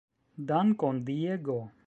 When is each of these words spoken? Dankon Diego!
Dankon 0.47 1.05
Diego! 1.05 1.59